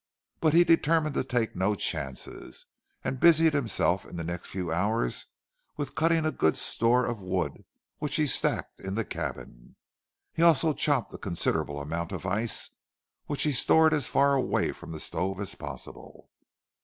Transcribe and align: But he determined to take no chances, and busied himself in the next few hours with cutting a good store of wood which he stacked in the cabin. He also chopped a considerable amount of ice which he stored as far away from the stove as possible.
But 0.39 0.53
he 0.55 0.63
determined 0.63 1.13
to 1.13 1.23
take 1.23 1.55
no 1.55 1.75
chances, 1.75 2.65
and 3.03 3.19
busied 3.19 3.53
himself 3.53 4.03
in 4.03 4.15
the 4.15 4.23
next 4.23 4.47
few 4.47 4.71
hours 4.71 5.27
with 5.77 5.93
cutting 5.93 6.25
a 6.25 6.31
good 6.31 6.57
store 6.57 7.05
of 7.05 7.19
wood 7.19 7.65
which 7.99 8.15
he 8.15 8.25
stacked 8.25 8.79
in 8.79 8.95
the 8.95 9.05
cabin. 9.05 9.75
He 10.33 10.41
also 10.41 10.73
chopped 10.73 11.13
a 11.13 11.19
considerable 11.19 11.79
amount 11.79 12.13
of 12.13 12.25
ice 12.25 12.71
which 13.27 13.43
he 13.43 13.51
stored 13.51 13.93
as 13.93 14.07
far 14.07 14.33
away 14.33 14.71
from 14.71 14.91
the 14.91 14.99
stove 14.99 15.39
as 15.39 15.53
possible. 15.53 16.31